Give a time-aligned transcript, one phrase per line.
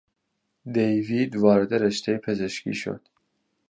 [0.73, 3.01] دیوید وارد رشتهی پزشکی شد.